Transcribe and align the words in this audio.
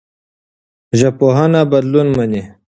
ژبپوهنه 0.99 1.61
بدلون 1.71 2.07
مني. 2.17 2.43